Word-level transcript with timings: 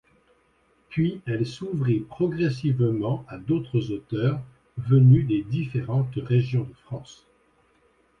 Puis 0.89 1.21
elle 1.27 1.45
s'ouvrit 1.45 1.99
progressivement 1.99 3.23
à 3.27 3.37
d'autres 3.37 3.91
auteurs 3.91 4.41
venus 4.79 5.27
des 5.27 5.43
différentes 5.43 6.15
régions 6.15 6.63
de 6.63 6.73
France. 6.73 7.27